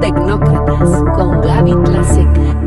[0.00, 2.60] Tecnócratas con Gaby Tlaseca.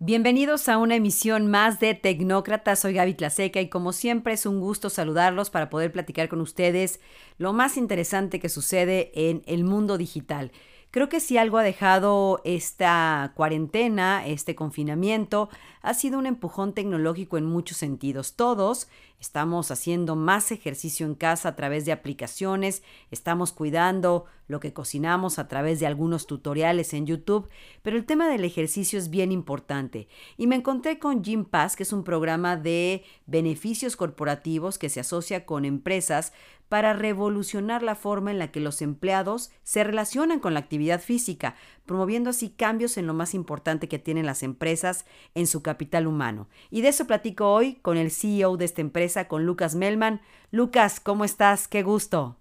[0.00, 2.80] Bienvenidos a una emisión más de Tecnócratas.
[2.80, 6.98] Soy Gaby Tlaseca y como siempre es un gusto saludarlos para poder platicar con ustedes
[7.38, 10.50] lo más interesante que sucede en el mundo digital.
[10.90, 15.48] Creo que si algo ha dejado esta cuarentena, este confinamiento,
[15.82, 18.34] ha sido un empujón tecnológico en muchos sentidos.
[18.34, 18.88] Todos
[19.20, 25.38] estamos haciendo más ejercicio en casa a través de aplicaciones, estamos cuidando lo que cocinamos
[25.38, 27.48] a través de algunos tutoriales en YouTube,
[27.82, 30.08] pero el tema del ejercicio es bien importante.
[30.36, 35.00] Y me encontré con Gym Pass, que es un programa de beneficios corporativos que se
[35.00, 36.32] asocia con empresas
[36.68, 41.56] para revolucionar la forma en la que los empleados se relacionan con la actividad física,
[41.90, 46.48] promoviendo así cambios en lo más importante que tienen las empresas en su capital humano.
[46.70, 50.20] Y de eso platico hoy con el CEO de esta empresa, con Lucas Melman.
[50.52, 51.66] Lucas, ¿cómo estás?
[51.66, 52.36] Qué gusto.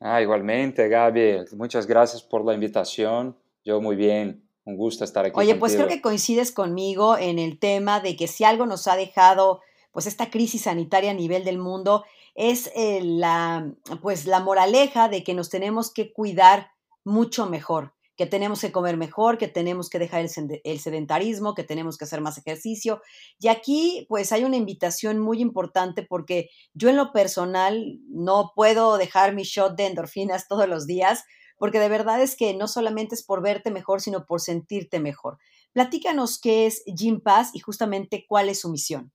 [0.00, 1.54] Ah, igualmente, Gaby.
[1.54, 3.36] Muchas gracias por la invitación.
[3.62, 4.42] Yo muy bien.
[4.64, 5.38] Un gusto estar aquí.
[5.38, 8.96] Oye, pues creo que coincides conmigo en el tema de que si algo nos ha
[8.96, 9.60] dejado
[9.92, 13.70] pues esta crisis sanitaria a nivel del mundo es eh, la,
[14.00, 16.70] pues, la moraleja de que nos tenemos que cuidar
[17.04, 21.96] mucho mejor, que tenemos que comer mejor, que tenemos que dejar el, sedentarismo, que tenemos
[21.96, 23.00] que hacer más ejercicio.
[23.38, 28.98] Y aquí pues hay una invitación muy importante porque yo en lo personal no puedo
[28.98, 31.22] dejar mi shot de endorfinas todos los días,
[31.58, 35.38] porque de verdad es que no solamente es por verte mejor, sino por sentirte mejor.
[35.72, 39.12] Platícanos qué es Gym Pass y justamente cuál es su misión.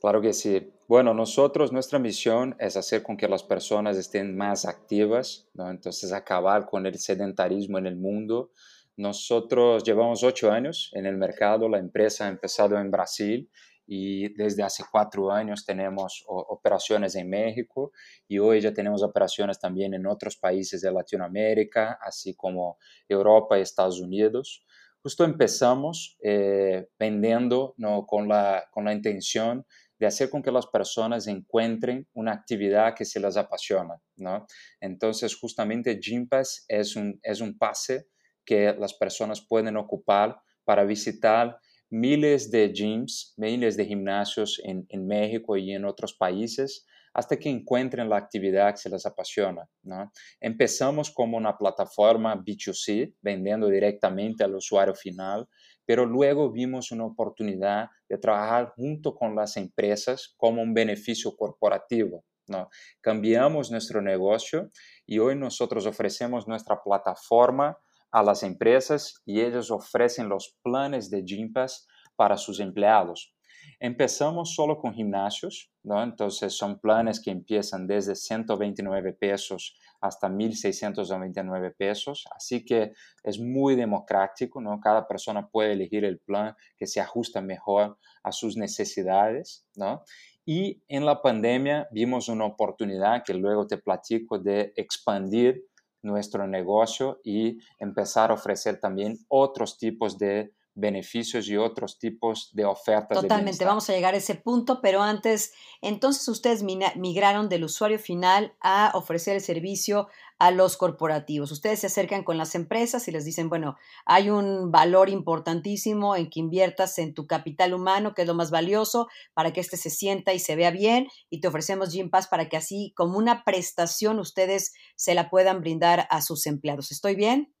[0.00, 0.72] Claro que sí.
[0.88, 5.70] Bueno, nosotros, nuestra misión es hacer con que las personas estén más activas, ¿no?
[5.70, 8.52] entonces acabar con el sedentarismo en el mundo.
[8.96, 13.50] Nosotros llevamos ocho años en el mercado, la empresa ha empezado en Brasil
[13.86, 17.92] y desde hace cuatro años tenemos operaciones en México
[18.28, 22.78] y hoy ya tenemos operaciones también en otros países de Latinoamérica, así como
[23.08, 24.64] Europa y Estados Unidos.
[25.02, 28.06] Justo empezamos eh, vendiendo ¿no?
[28.06, 29.64] con, la, con la intención
[29.98, 34.46] de hacer con que las personas encuentren una actividad que se les apasiona, ¿no?
[34.80, 38.06] Entonces, justamente Gympass es un, es un pase
[38.44, 41.58] que las personas pueden ocupar para visitar
[41.90, 46.86] miles de gyms, miles de gimnasios en, en México y en otros países
[47.16, 49.66] hasta que encuentren la actividad que se les apasiona.
[49.82, 50.12] ¿no?
[50.38, 55.48] Empezamos como una plataforma B2C, vendiendo directamente al usuario final,
[55.86, 62.24] pero luego vimos una oportunidad de trabajar junto con las empresas como un beneficio corporativo.
[62.48, 62.68] ¿no?
[63.00, 64.70] Cambiamos nuestro negocio
[65.06, 67.78] y hoy nosotros ofrecemos nuestra plataforma
[68.10, 71.86] a las empresas y ellos ofrecen los planes de Gympass
[72.16, 73.35] para sus empleados.
[73.78, 76.02] Empezamos solo con gimnasios, ¿no?
[76.02, 82.92] entonces son planes que empiezan desde 129 pesos hasta 1.699 pesos, así que
[83.22, 84.80] es muy democrático, ¿no?
[84.80, 89.66] cada persona puede elegir el plan que se ajusta mejor a sus necesidades.
[89.76, 90.04] ¿no?
[90.46, 95.66] Y en la pandemia vimos una oportunidad que luego te platico de expandir
[96.02, 102.64] nuestro negocio y empezar a ofrecer también otros tipos de beneficios y otros tipos de
[102.64, 103.20] ofertas.
[103.20, 108.54] Totalmente, vamos a llegar a ese punto, pero antes, entonces ustedes migraron del usuario final
[108.60, 111.50] a ofrecer el servicio a los corporativos.
[111.50, 116.28] Ustedes se acercan con las empresas y les dicen, bueno, hay un valor importantísimo en
[116.28, 119.88] que inviertas en tu capital humano, que es lo más valioso, para que éste se
[119.88, 124.18] sienta y se vea bien, y te ofrecemos Gympass para que así, como una prestación,
[124.18, 126.92] ustedes se la puedan brindar a sus empleados.
[126.92, 127.54] ¿Estoy bien?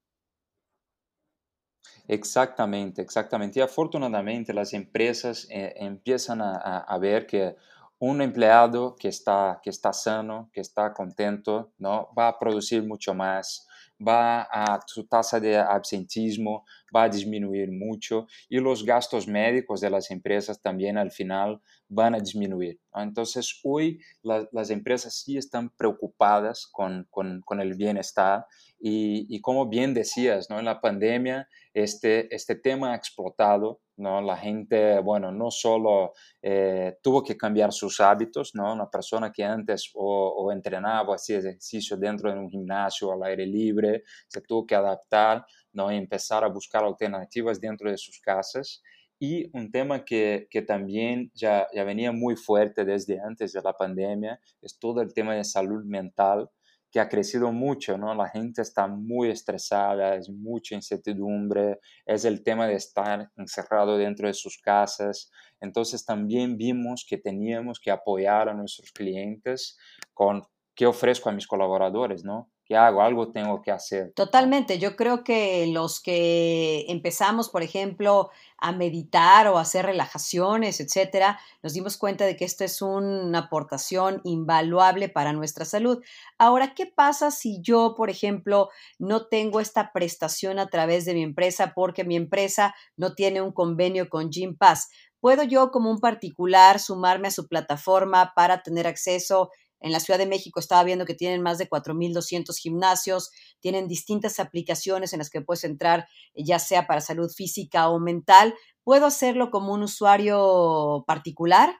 [2.08, 3.58] Exactamente, exactamente.
[3.58, 7.56] Y afortunadamente las empresas eh, empiezan a, ver que
[7.98, 12.08] un empleado que está, que está sano, que está contento, ¿no?
[12.16, 13.66] va a producir mucho más,
[14.00, 16.64] va a su tasa de absentismo
[16.94, 22.14] va a disminuir mucho y los gastos médicos de las empresas también al final van
[22.14, 22.80] a disminuir.
[22.94, 28.46] Entonces hoy las empresas sí están preocupadas con, con, el bienestar
[28.78, 30.58] y, y, como bien decías, ¿no?
[30.58, 34.20] en la pandemia este, este tema ha explotado ¿no?
[34.20, 36.12] La gente, bueno, no solo
[36.42, 38.72] eh, tuvo que cambiar sus hábitos, ¿no?
[38.72, 43.46] Una persona que antes o, entrenaba o hacía ejercicio dentro de un gimnasio al aire
[43.46, 45.90] libre, se tuvo que adaptar, ¿no?
[45.90, 48.82] Y empezar a buscar alternativas dentro de sus casas.
[49.18, 53.72] Y un tema que, que también ya, ya venía muy fuerte desde antes de la
[53.72, 56.50] pandemia es todo el tema de salud mental
[56.96, 58.14] que ha crecido mucho, ¿no?
[58.14, 64.28] La gente está muy estresada, es mucha incertidumbre, es el tema de estar encerrado dentro
[64.28, 65.30] de sus casas.
[65.60, 69.76] Entonces también vimos que teníamos que apoyar a nuestros clientes
[70.14, 70.42] con
[70.74, 72.50] qué ofrezco a mis colaboradores, ¿no?
[72.66, 73.00] ¿Qué hago?
[73.00, 74.12] Algo tengo que hacer.
[74.14, 74.80] Totalmente.
[74.80, 81.38] Yo creo que los que empezamos, por ejemplo, a meditar o a hacer relajaciones, etcétera,
[81.62, 86.02] nos dimos cuenta de que esta es una aportación invaluable para nuestra salud.
[86.38, 91.22] Ahora, ¿qué pasa si yo, por ejemplo, no tengo esta prestación a través de mi
[91.22, 94.90] empresa porque mi empresa no tiene un convenio con Gympass?
[95.20, 100.18] ¿Puedo yo como un particular sumarme a su plataforma para tener acceso en la Ciudad
[100.18, 103.30] de México estaba viendo que tienen más de 4.200 gimnasios,
[103.60, 108.54] tienen distintas aplicaciones en las que puedes entrar, ya sea para salud física o mental.
[108.84, 111.76] ¿Puedo hacerlo como un usuario particular?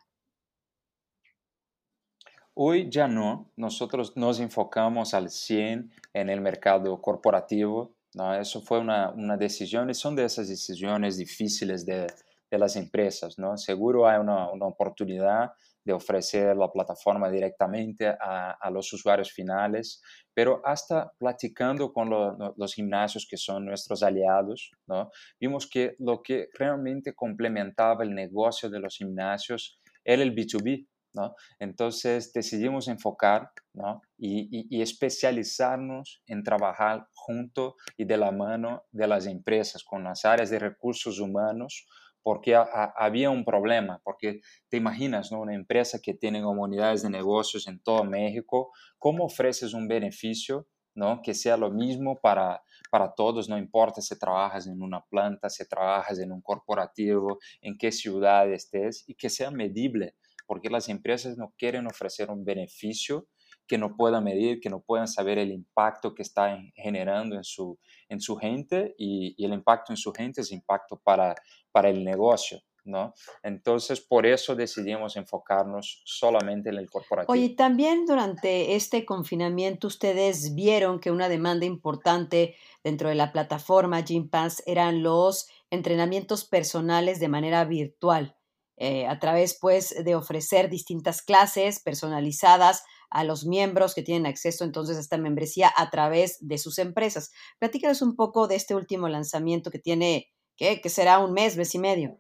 [2.55, 3.51] Hoy ya no.
[3.57, 7.95] Nosotros nos enfocamos al 100 en el mercado corporativo.
[8.15, 8.35] ¿no?
[8.35, 12.07] Eso fue una, una decisión y son de esas decisiones difíciles de,
[12.51, 13.39] de las empresas.
[13.39, 13.59] ¿no?
[13.59, 15.53] Seguro hay una, una oportunidad
[15.87, 20.03] de ofrecer la plataforma directamente a, los usuarios finales,
[20.35, 25.11] pero hasta platicando con los gimnasios que son nuestros aliados, ¿no?
[25.41, 30.89] vimos que lo que realmente complementaba el negocio de los gimnasios era el B2B.
[31.15, 31.35] ¿no?
[31.59, 34.03] Entonces decidimos enfocar ¿no?
[34.19, 40.27] y, y, especializarnos en trabajar junto y de la mano de las empresas, con las
[40.27, 41.87] áreas de recursos humanos,
[42.27, 45.43] porque había un problema, porque te imaginas, ¿no?
[45.43, 51.23] Una empresa que tiene comunidades de negocios en todo México, ¿cómo ofreces un beneficio, ¿no?
[51.23, 55.69] Que sea lo mismo para, para todos, no importa si trabajas en una planta, si
[55.69, 60.17] trabajas en un corporativo, en qué ciudad estés, y que sea medible,
[60.49, 63.29] porque las empresas no quieren ofrecer un beneficio
[63.67, 67.79] que no puedan medir, que no puedan saber el impacto que está generando en su,
[68.09, 71.35] en su gente y, el impacto en su gente es impacto para,
[71.73, 72.61] para el negocio.
[72.89, 73.15] ¿No?
[73.43, 77.33] Entonces, por eso decidimos enfocarnos solamente en el corporativo.
[77.33, 82.55] Oye, también durante este confinamiento ustedes vieron que una demanda importante
[82.85, 88.37] dentro de la plataforma Gympass eran los entrenamientos personales de manera virtual,
[88.77, 94.65] eh, a través pues de ofrecer distintas clases personalizadas a los miembros que tienen acceso
[94.65, 97.33] entonces a esta membresía a través de sus empresas.
[97.59, 100.81] Platícanos un poco de este último lanzamiento que tiene, ¿qué?
[100.81, 102.19] que será un mes, mes y medio.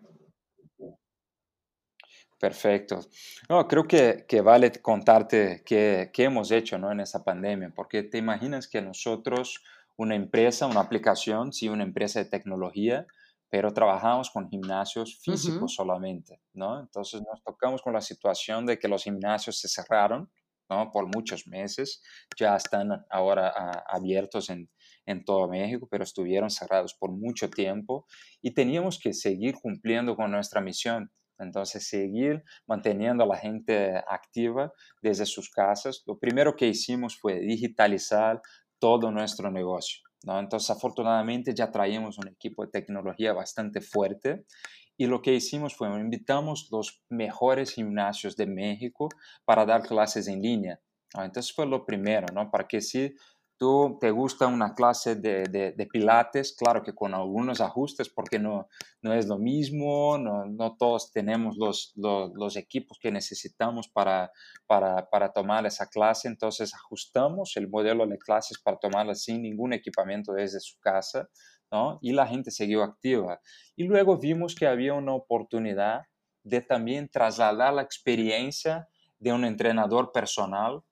[2.38, 3.00] Perfecto.
[3.49, 6.93] No, creo que, que vale contarte qué, qué hemos hecho ¿no?
[6.93, 9.62] en esta pandemia, porque te imaginas que nosotros,
[9.97, 13.06] una empresa, una aplicación, sí, una empresa de tecnología,
[13.49, 16.81] pero trabajamos con gimnasios físicos solamente, ¿no?
[16.81, 20.31] Entonces nos tocamos con la situación de que los gimnasios se cerraron,
[20.69, 20.91] ¿no?
[20.91, 22.03] Por muchos meses.
[22.39, 24.71] Ya están ahora ah, abiertos en,
[25.07, 28.07] en todo México, pero estuvieron cerrados por mucho tiempo
[28.43, 31.11] y teníamos que seguir cumpliendo con nuestra misión.
[31.39, 34.73] Entonces, seguir manteniendo a la gente activa
[35.03, 36.03] desde sus casas.
[36.07, 38.41] Lo primero que hicimos fue digitalizar
[38.79, 40.03] todo nuestro negocio.
[40.23, 40.41] ¿no?
[40.41, 44.45] Entonces, afortunadamente ya traíamos un equipo de tecnología bastante fuerte
[44.96, 49.08] y lo que hicimos fue invitamos los mejores gimnasios de México
[49.44, 50.81] para dar clases en línea.
[51.14, 52.50] Entonces fue lo primero, ¿no?
[52.50, 53.14] Para que si
[53.58, 58.69] tú te gusta una clase de, de, pilates, claro que con algunos ajustes, porque no,
[59.00, 64.31] no es lo mismo, no, no todos tenemos los, los, los, equipos que necesitamos para,
[64.67, 69.72] para, para tomar esa clase, entonces ajustamos el modelo de clases para tomarla sin ningún
[69.72, 71.29] equipamiento desde su casa
[72.01, 73.41] y la gente siguió activa.
[73.75, 76.03] Y luego vimos que había una oportunidad
[76.43, 80.82] de también trasladar la experiencia de un entrenador personal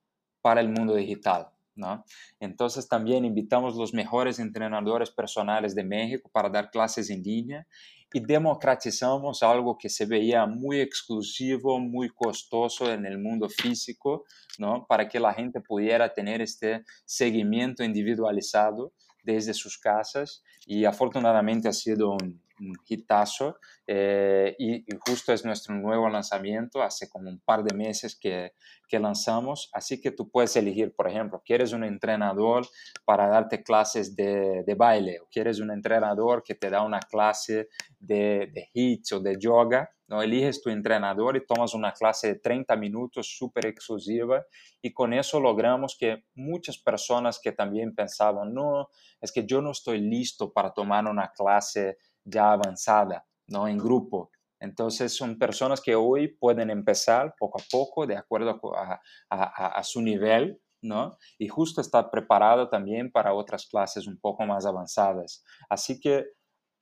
[0.40, 1.48] para el mundo digital.
[1.76, 2.04] ¿no?
[2.40, 7.66] Entonces también invitamos los mejores entrenadores personales de México para dar clases en línea
[8.12, 14.24] y democratizamos algo que se veía muy exclusivo, muy costoso en el mundo físico,
[14.58, 14.86] ¿no?
[14.86, 18.92] para que la gente pudiera tener este seguimiento individualizado
[19.24, 22.43] desde sus casas y afortunadamente ha sido un,
[22.86, 28.52] hitazo eh, y, justo es nuestro nuevo lanzamiento, hace como un par de meses que,
[28.88, 32.66] que, lanzamos, así que tú puedes elegir, por ejemplo, quieres un entrenador
[33.04, 37.68] para darte clases de, de baile o quieres un entrenador que te da una clase
[37.98, 40.22] de, de hits o de yoga, ¿no?
[40.22, 44.44] Eliges tu entrenador y tomas una clase de 30 minutos súper exclusiva
[44.82, 49.70] y con eso logramos que muchas personas que también pensaban, no, es que yo no
[49.70, 53.68] estoy listo para tomar una clase ya avanzada, ¿no?
[53.68, 54.30] En grupo.
[54.60, 59.00] Entonces son personas que hoy pueden empezar poco a poco, de acuerdo a,
[59.30, 61.16] a, a su nivel, ¿no?
[61.38, 65.44] Y justo está preparado también para otras clases un poco más avanzadas.
[65.68, 66.24] Así que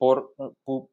[0.02, 0.34] por,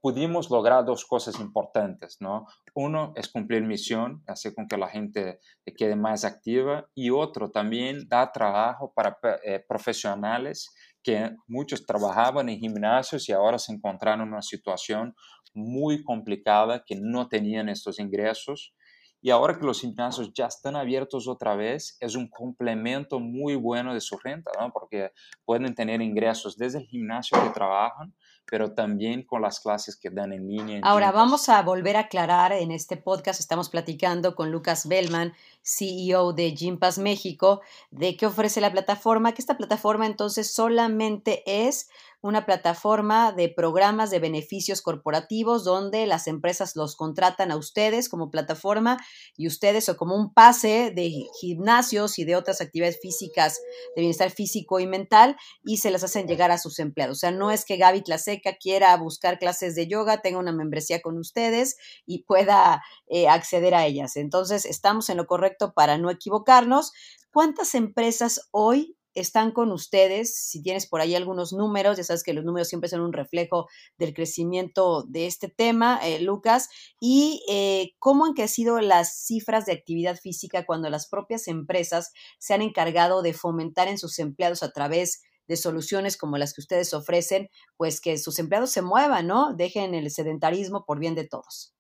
[0.02, 2.46] pudimos lograr dos cosas importantes, ¿no?
[2.76, 5.40] Uno es cumplir misión, hacer con que la gente
[5.76, 12.60] quede más activa y otro también da trabajo para eh, profesionales que muchos trabajaban en
[12.60, 15.16] gimnasios y ahora se encontraron en una situación
[15.54, 18.74] muy complicada, que no tenían estos ingresos.
[19.22, 23.94] Y ahora que los gimnasios ya están abiertos otra vez, es un complemento muy bueno
[23.94, 24.72] de su renta, ¿no?
[24.72, 25.12] porque
[25.44, 28.14] pueden tener ingresos desde el gimnasio que trabajan,
[28.46, 30.80] pero también con las clases que dan en línea.
[30.84, 36.34] Ahora vamos a volver a aclarar en este podcast, estamos platicando con Lucas Bellman, CEO
[36.34, 37.62] de Gympass México,
[37.92, 41.90] de qué ofrece la plataforma, que esta plataforma entonces solamente es
[42.22, 48.30] una plataforma de programas de beneficios corporativos donde las empresas los contratan a ustedes como
[48.30, 48.98] plataforma
[49.38, 53.60] y ustedes o como un pase de gimnasios y de otras actividades físicas
[53.96, 57.18] de bienestar físico y mental y se las hacen llegar a sus empleados.
[57.18, 61.02] O sea, no es que Gaby Tlaseca quiera buscar clases de yoga, tenga una membresía
[61.02, 64.18] con ustedes y pueda eh, acceder a ellas.
[64.18, 66.92] Entonces, estamos en lo correcto para no equivocarnos.
[67.32, 70.36] ¿Cuántas empresas hoy están con ustedes.
[70.36, 73.68] Si tienes por ahí algunos números, ya sabes que los números siempre son un reflejo
[73.98, 79.74] del crecimiento de este tema, eh, Lucas, y eh, cómo han crecido las cifras de
[79.74, 84.72] actividad física cuando las propias empresas se han encargado de fomentar en sus empleados a
[84.72, 89.54] través de soluciones como las que ustedes ofrecen, pues que sus empleados se muevan, ¿no?
[89.56, 91.74] Dejen el sedentarismo por bien de todos.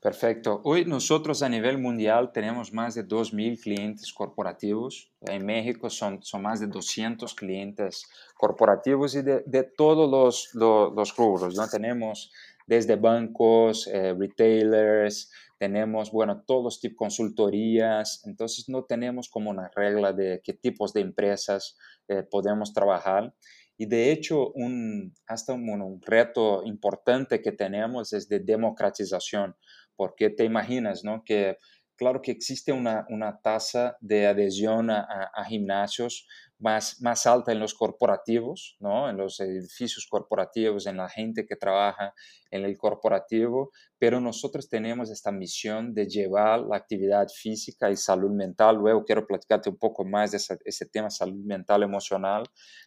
[0.00, 0.60] Perfecto.
[0.62, 5.10] Hoy nosotros a nivel mundial tenemos más de 2.000 clientes corporativos.
[5.22, 11.16] En México son, son más de 200 clientes corporativos y de, de todos los, los,
[11.16, 11.56] rubros.
[11.56, 11.68] ¿no?
[11.68, 12.30] Tenemos
[12.68, 18.22] desde bancos, eh, retailers, tenemos, bueno, todos tipos consultorías.
[18.24, 21.76] Entonces no tenemos como una regla de qué tipos de empresas
[22.06, 23.34] eh, podemos trabajar.
[23.76, 29.54] Y de hecho, un, hasta un, un, reto importante que tenemos es de democratización
[29.98, 31.24] porque te imaginas, ¿no?
[31.24, 31.56] Que
[31.96, 35.00] claro que existe una, una tasa de adhesión a,
[35.34, 36.28] a, gimnasios
[36.58, 39.08] más, más alta en los corporativos, ¿no?
[39.08, 42.14] en los edificios corporativos, en la gente que trabaja
[42.50, 48.30] en el corporativo, pero nosotros tenemos esta misión de llevar la actividad física y salud
[48.30, 48.76] mental.
[48.76, 52.44] Luego quiero platicarte un poco más de ese, tema salud mental emocional,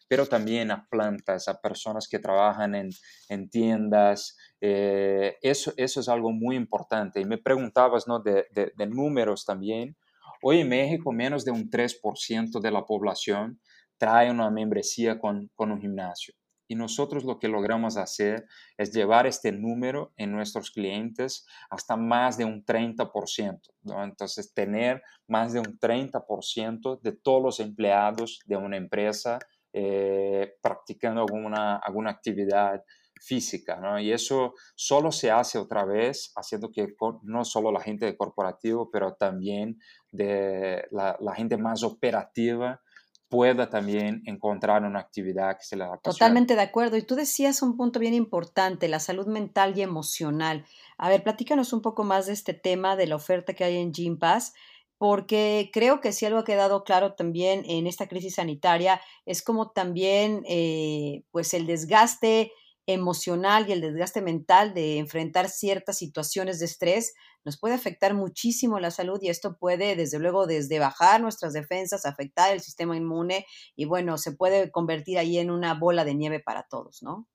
[0.08, 2.90] pero también a plantas, a personas que trabajan en,
[3.28, 4.36] en tiendas.
[4.60, 7.20] Eh, eso, eso es algo muy importante.
[7.20, 8.18] Y me preguntabas ¿no?
[8.18, 9.96] de, de, de números también.
[10.44, 13.60] Hoy en México menos de un 3% de la población
[13.96, 16.34] trae una membresía con, un gimnasio.
[16.66, 18.46] Y nosotros lo que logramos hacer
[18.76, 23.60] es llevar este número en nuestros clientes hasta más de un 30%.
[23.82, 24.02] ¿no?
[24.02, 29.38] Entonces, tener más de un 30% de todos los empleados de una empresa
[29.72, 32.82] eh, practicando alguna, alguna actividad
[33.22, 34.00] física, ¿no?
[34.00, 38.90] Y eso solo se hace otra vez haciendo que no solo la gente de corporativo,
[38.90, 39.78] pero también
[40.10, 42.80] de la, gente más operativa
[43.28, 46.12] pueda también encontrar una actividad que se le apasione.
[46.12, 46.96] Totalmente de acuerdo.
[46.96, 50.66] Y tú decías un punto bien importante, la salud mental y emocional.
[50.98, 53.92] A ver, platícanos un poco más de este tema, de la oferta que hay en
[53.92, 54.52] Gym Pass,
[54.98, 59.70] porque creo que si algo ha quedado claro también en esta crisis sanitaria es como
[59.70, 62.52] también eh, pues el desgaste
[62.86, 68.78] emocional y el desgaste mental de enfrentar ciertas situaciones de estrés nos puede afectar muchísimo
[68.78, 73.46] la salud y esto puede, desde luego, desde bajar nuestras defensas, afectar el sistema inmune
[73.76, 77.28] y bueno, se puede convertir ahí en una bola de nieve para todos, ¿no?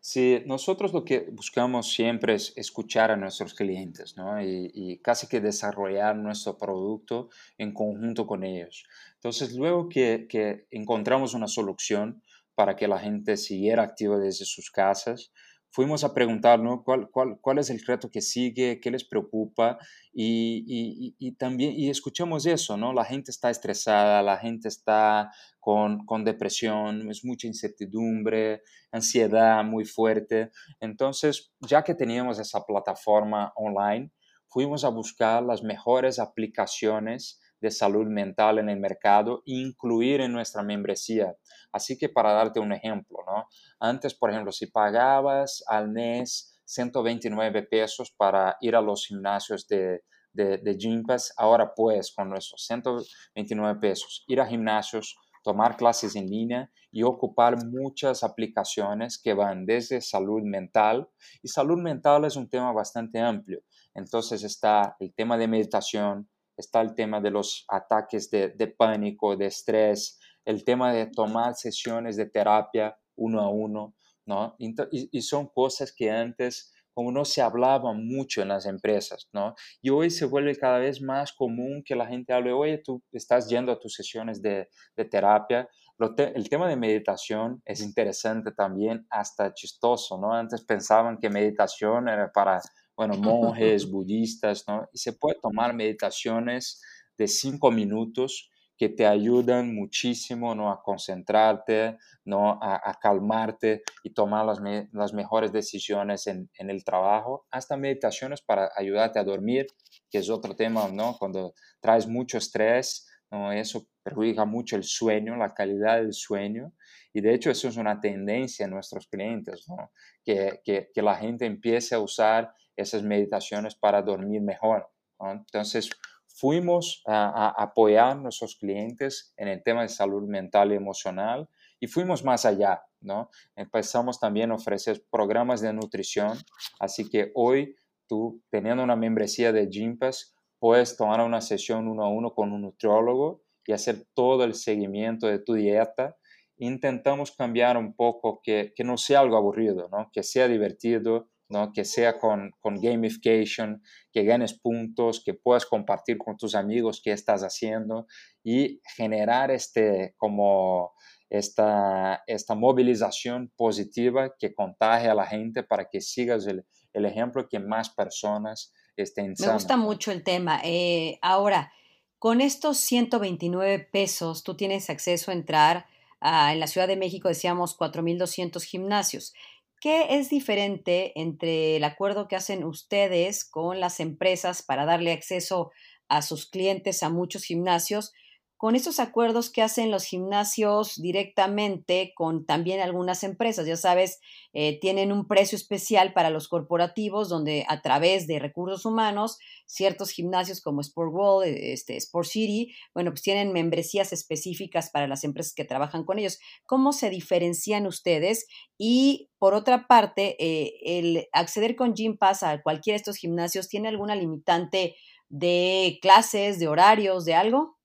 [0.00, 4.40] Sí, nosotros lo que buscamos siempre es escuchar a nuestros clientes ¿no?
[4.40, 8.84] y, casi que desarrollar nuestro producto en conjunto con ellos.
[9.14, 12.22] Entonces, luego que, que encontramos una solución,
[12.58, 15.30] para que la gente siguiera activa desde sus casas.
[15.70, 19.78] Fuimos a preguntar ¿Cuál, es el reto que sigue, qué les preocupa
[20.12, 22.92] y, también y escuchamos eso, ¿no?
[22.92, 30.50] La gente está estresada, la gente está con depresión, es mucha incertidumbre, ansiedad muy fuerte.
[30.80, 34.10] Entonces, ya que teníamos esa plataforma online,
[34.48, 40.62] fuimos a buscar las mejores aplicaciones de salud mental en el mercado, incluir en nuestra
[40.62, 41.36] membresía.
[41.72, 43.48] Así que para darte un ejemplo, ¿no?
[43.80, 50.02] Antes, por ejemplo, si pagabas al mes 129 pesos para ir a los gimnasios de,
[50.32, 51.02] de, de
[51.36, 57.64] ahora puedes con nuestros 129 pesos ir a gimnasios, tomar clases en línea y ocupar
[57.64, 61.08] muchas aplicaciones que van desde salud mental.
[61.42, 63.62] Y salud mental es un tema bastante amplio.
[63.94, 69.46] Entonces está el tema de meditación, está el tema de los ataques de, pánico, de
[69.46, 73.94] estrés, el tema de tomar sesiones de terapia uno a uno,
[74.26, 74.56] ¿no?
[74.58, 79.54] Y, son cosas que antes como no se hablaba mucho en las empresas, ¿no?
[79.80, 83.48] Y hoy se vuelve cada vez más común que la gente hable, oye, tú estás
[83.48, 85.68] yendo a tus sesiones de, de terapia,
[86.16, 90.32] el tema de meditación es interesante también, hasta chistoso, ¿no?
[90.32, 92.60] Antes pensaban que meditación era para,
[92.98, 94.88] bueno, monjes, budistas, ¿no?
[94.92, 96.82] Y se puede tomar meditaciones
[97.16, 100.72] de cinco minutos que te ayudan muchísimo, ¿no?
[100.72, 102.58] A concentrarte, ¿no?
[102.60, 104.58] A, calmarte y tomar las,
[104.90, 109.68] las mejores decisiones en, en, el trabajo, hasta meditaciones para ayudarte a dormir,
[110.10, 111.16] que es otro tema, ¿no?
[111.20, 113.52] Cuando traes mucho estrés, ¿no?
[113.52, 116.72] Eso perjudica mucho el sueño, la calidad del sueño.
[117.12, 119.92] Y de hecho eso es una tendencia en nuestros clientes, ¿no?
[120.24, 124.88] que, que, que, la gente empiece a usar esas meditaciones para dormir mejor.
[125.20, 125.90] Entonces,
[126.26, 131.48] fuimos a, apoyar a nuestros clientes en el tema de salud mental y emocional
[131.80, 132.82] y fuimos más allá.
[133.00, 133.30] ¿no?
[133.56, 136.38] Empezamos también a ofrecer programas de nutrición,
[136.78, 142.08] así que hoy tú, teniendo una membresía de Gympass, puedes tomar una sesión uno a
[142.08, 146.16] uno con un nutriólogo y hacer todo el seguimiento de tu dieta.
[146.56, 150.10] Intentamos cambiar un poco, que, que no sea algo aburrido, ¿no?
[150.12, 151.72] que sea divertido, ¿no?
[151.72, 157.12] que sea con, con, gamification, que ganes puntos, que puedas compartir con tus amigos qué
[157.12, 158.06] estás haciendo
[158.42, 160.92] y generar este, como
[161.30, 167.48] esta, esta movilización positiva que contagie a la gente para que sigas el, el ejemplo
[167.48, 170.60] que más personas estén Me gusta mucho el tema.
[170.64, 171.72] Eh, ahora,
[172.18, 175.86] con estos 129 pesos, tú tienes acceso a entrar
[176.20, 179.34] a, en la Ciudad de México, decíamos, 4.200 gimnasios.
[179.80, 185.70] ¿Qué es diferente entre el acuerdo que hacen ustedes con las empresas para darle acceso
[186.08, 188.12] a sus clientes a muchos gimnasios
[188.58, 193.66] con estos acuerdos que hacen los gimnasios directamente con también algunas empresas.
[193.66, 194.18] Ya sabes,
[194.52, 200.10] eh, tienen un precio especial para los corporativos donde a través de recursos humanos, ciertos
[200.10, 205.22] gimnasios como Sport World, eh, este, Sport City, bueno, pues tienen membresías específicas para las
[205.22, 206.40] empresas que trabajan con ellos.
[206.66, 208.48] ¿Cómo se diferencian ustedes?
[208.76, 213.68] Y por otra parte, eh, el acceder con Gym Pass a cualquiera de estos gimnasios,
[213.68, 214.96] ¿tiene alguna limitante
[215.28, 217.77] de clases, de horarios, de algo?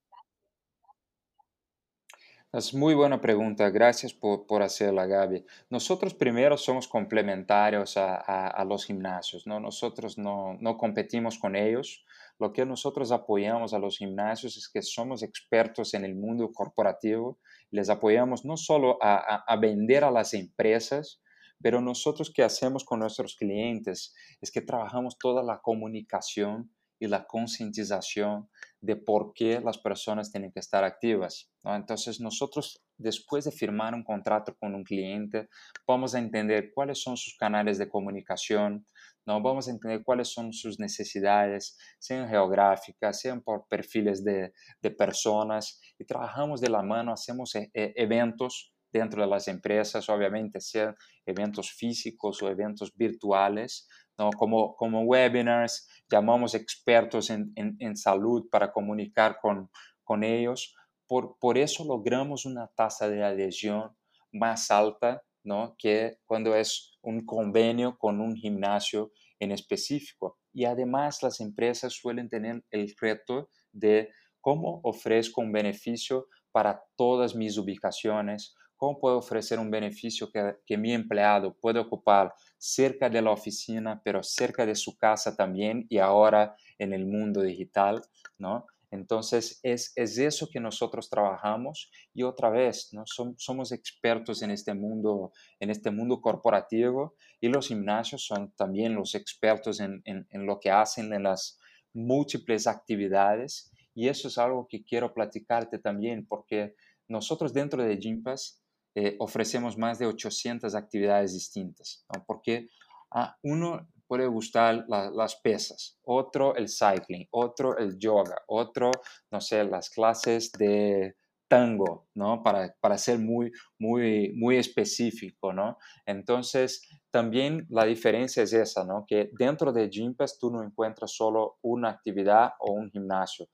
[2.56, 5.44] Es muy buena pregunta, gracias por, por hacerla, Gaby.
[5.72, 9.60] Nosotros primero somos complementarios a, a, los gimnasios, ¿no?
[9.60, 12.06] Nosotros no, no, competimos con ellos.
[12.38, 17.40] Lo que nosotros apoyamos a los gimnasios es que somos expertos en el mundo corporativo.
[17.72, 21.24] Les apoyamos no solo a, a vender a las empresas,
[21.60, 27.26] pero nosotros qué hacemos con nuestros clientes es que trabajamos toda la comunicación y la
[27.26, 28.48] concientización
[28.84, 31.50] de por qué las personas tienen que estar activas.
[31.64, 35.48] Entonces nosotros, después de firmar un contrato con un cliente,
[35.88, 38.86] vamos a entender cuáles son sus canales de comunicación,
[39.26, 39.42] ¿no?
[39.42, 45.80] vamos a entender cuáles son sus necesidades, sean geográficas, sean por perfiles de, de personas,
[45.98, 50.94] y trabajamos de la mano, hacemos e, e, eventos dentro de las empresas, obviamente, sean
[51.26, 53.88] eventos físicos o eventos virtuales,
[54.18, 54.30] ¿no?
[54.32, 59.70] como, como webinars, llamamos expertos en, en, salud para comunicar con,
[60.04, 60.76] con ellos.
[61.08, 63.96] Por, por, eso logramos una tasa de adhesión
[64.32, 65.76] más alta ¿no?
[65.78, 70.38] que cuando es un convenio con un gimnasio en específico.
[70.54, 77.36] Y además las empresas suelen tener el reto de cómo ofrezco un beneficio para todas
[77.36, 83.22] mis ubicaciones, cómo puedo ofrecer un beneficio que, que, mi empleado puede ocupar cerca de
[83.22, 88.02] la oficina, pero cerca de su casa también y ahora en el mundo digital,
[88.38, 88.66] ¿no?
[88.92, 93.06] Entonces, es, es eso que nosotros trabajamos y otra vez, ¿no?
[93.38, 99.16] somos expertos en este, mundo, en este mundo corporativo y los gimnasios son también los
[99.16, 101.58] expertos en, en, en lo que hacen en las
[101.94, 106.76] múltiples actividades y eso es algo que quiero platicarte también porque
[107.08, 108.63] nosotros dentro de Gympass
[108.96, 112.68] eh, ofrecemos más de 800 actividades distintas, porque
[113.12, 118.92] a uno puede gustar las pesas, otro el cycling, otro el yoga, otro,
[119.32, 121.16] no sé, las clases de
[121.48, 122.42] tango, ¿no?
[122.42, 125.78] Para, para ser muy, muy, muy específico, ¿no?
[126.06, 129.06] Entonces, también la diferencia es esa, ¿no?
[129.08, 133.48] Que dentro de Gympass tú no encuentras solo una actividad o un gimnasio,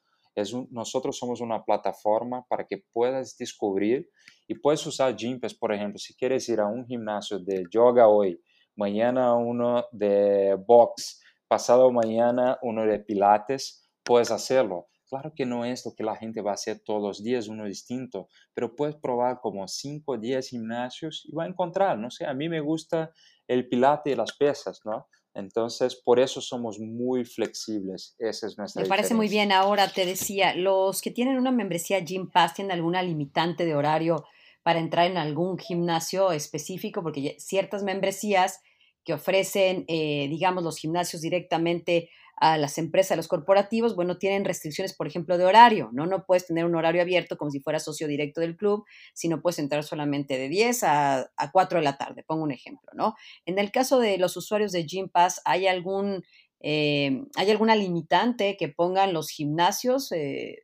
[0.72, 4.10] nosotros somos una plataforma para que puedas descubrir
[4.48, 8.42] y puedes usar Gympass, por ejemplo, si quieres ir a un gimnasio de yoga hoy,
[8.76, 14.88] mañana uno de box, pasado mañana uno de pilates, puedes hacerlo.
[15.10, 17.66] Claro que no es lo que la gente va a hacer todos los días, uno
[17.66, 22.26] distinto, pero puedes probar como 5 o 10 gimnasios y va a encontrar, no sé,
[22.26, 23.12] a mí me gusta
[23.48, 25.08] el pilate y las pesas, ¿no?
[25.34, 28.16] Entonces, por eso somos muy flexibles.
[28.20, 29.52] Esa es nuestra Me parece muy bien.
[29.52, 34.26] Ahora te decía, los que tienen una membresía Gym Pass tienen alguna limitante de horario
[34.64, 38.62] para entrar en algún gimnasio específico, porque ciertas membresías
[39.04, 42.10] que ofrecen, eh, digamos, los gimnasios directamente
[42.40, 46.06] a las empresas, a los corporativos, bueno, tienen restricciones, por ejemplo, de horario, ¿no?
[46.06, 49.60] No puedes tener un horario abierto como si fuera socio directo del club, sino puedes
[49.60, 53.16] entrar solamente de 10 a, a 4 de la tarde, pongo un ejemplo, ¿no?
[53.46, 56.24] En el caso de los usuarios de Gym Pass, ¿hay algún...
[56.62, 60.58] Eh, ¿Hay alguna limitante que pongan los gimnasios eh,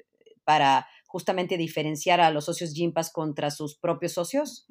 [0.43, 4.67] para justamente diferenciar a los socios Gym Pass contra sus propios socios?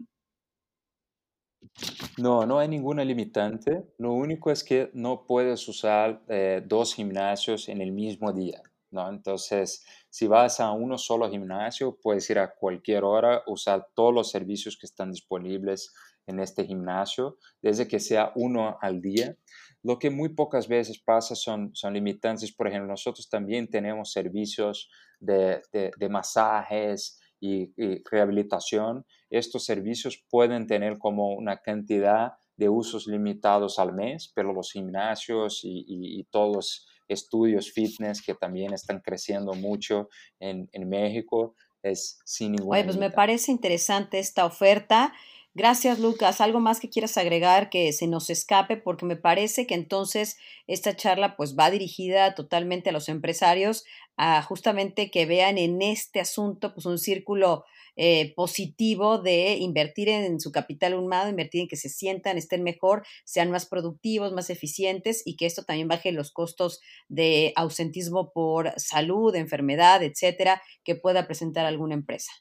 [2.19, 3.85] No, no hay ninguna limitante.
[3.99, 8.63] Lo único es que no puedes usar eh, dos gimnasios en el mismo día.
[8.91, 9.09] ¿no?
[9.09, 14.31] Entonces, si vas a uno solo gimnasio, puedes ir a cualquier hora, usar todos los
[14.31, 15.93] servicios que están disponibles
[16.27, 19.37] en este gimnasio, desde que sea uno al día.
[19.83, 22.55] Lo que muy pocas veces pasa son, son limitantes.
[22.55, 27.75] Por ejemplo, nosotros también tenemos servicios de, de masajes, y,
[28.11, 34.73] rehabilitación, estos servicios pueden tener como una cantidad de usos limitados al mes, pero los
[34.73, 40.09] gimnasios y, todos los estudios fitness que también están creciendo mucho
[40.41, 42.73] en, México es sin ningún.
[42.73, 45.13] Oye, pues me parece interesante esta oferta.
[45.57, 46.41] Gracias, Lucas.
[46.41, 48.77] ¿Algo más que quieras agregar que se nos escape?
[48.77, 53.85] Porque me parece que entonces esta charla pues va dirigida totalmente a los empresarios,
[54.17, 57.65] a justamente que vean en este asunto pues un círculo
[57.97, 63.05] eh, positivo de invertir en su capital humano, invertir en que se sientan, estén mejor,
[63.25, 68.73] sean más productivos, más eficientes y que esto también baje los costos de ausentismo por
[68.81, 72.33] salud, enfermedad, etcétera, que pueda presentar alguna empresa.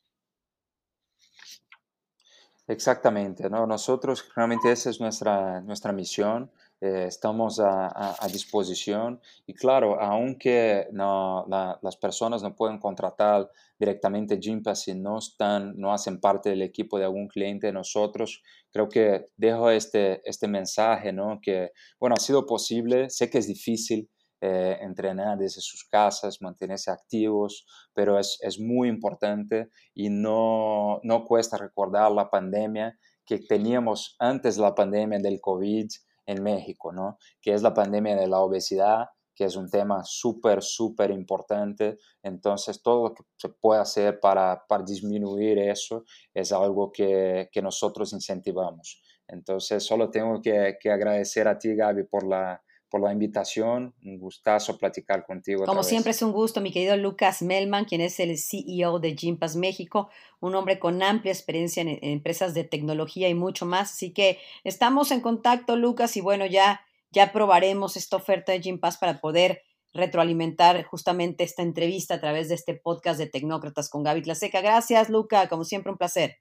[2.67, 3.67] Exactamente, ¿no?
[3.67, 6.49] Nosotros realmente esa es nuestra, nuestra misión,
[6.83, 14.81] eh, estamos a, disposición y claro, aunque no, las personas no pueden contratar directamente Gympass
[14.81, 19.27] si no, están, no hacen parte del equipo de algún cliente de nosotros, creo que
[19.37, 21.39] dejo este, este mensaje, ¿no?
[21.41, 24.09] Que, bueno, ha sido posible, sé que es difícil,
[24.41, 31.23] eh, entrenar desde sus casas, mantenerse activos, pero es, es muy importante y no, no
[31.23, 35.87] cuesta recordar la pandemia que teníamos antes la pandemia del COVID
[36.25, 37.17] en México, ¿no?
[37.41, 41.97] que es la pandemia de la obesidad, que es un tema súper, súper importante.
[42.21, 47.61] Entonces, todo lo que se puede hacer para, para disminuir eso es algo que, que,
[47.61, 49.01] nosotros incentivamos.
[49.27, 52.61] Entonces, solo tengo que, que agradecer a ti, Gaby, por la,
[52.93, 53.95] por la invitación.
[54.05, 55.65] Un gustazo platicar contigo.
[55.65, 59.55] Como siempre es un gusto, mi querido Lucas Melman, quien es el CEO de Gympass
[59.55, 63.93] México, un hombre con amplia experiencia en, empresas de tecnología y mucho más.
[63.93, 68.99] Así que estamos en contacto, Lucas, y bueno, ya, ya probaremos esta oferta de Gympass
[68.99, 74.21] para poder retroalimentar justamente esta entrevista a través de este podcast de Tecnócratas con Gaby
[74.21, 74.61] Tlaseca.
[74.61, 76.35] Gracias, Luca, como siempre un placer.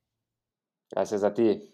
[0.91, 1.73] Gracias a ti.